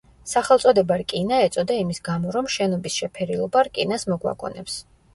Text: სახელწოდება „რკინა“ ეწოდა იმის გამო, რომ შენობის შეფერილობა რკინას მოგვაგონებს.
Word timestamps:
სახელწოდება 0.29 0.97
„რკინა“ 1.01 1.41
ეწოდა 1.49 1.77
იმის 1.83 2.03
გამო, 2.09 2.33
რომ 2.39 2.51
შენობის 2.57 2.99
შეფერილობა 3.05 3.67
რკინას 3.71 4.11
მოგვაგონებს. 4.15 4.85